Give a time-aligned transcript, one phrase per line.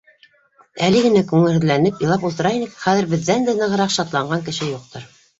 [0.85, 5.05] Әле генә күңелһеҙләнеп, илап ултыра инек, хәҙер беҙҙән дә нығыраҡ шатланған кеше юҡтыр.